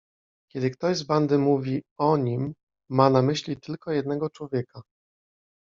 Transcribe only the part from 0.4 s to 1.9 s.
"Kiedy ktoś z bandy mówi